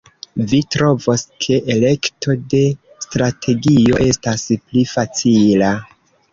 [0.51, 2.63] Vi trovos, ke elekto de
[3.07, 5.75] strategio estas pli facila.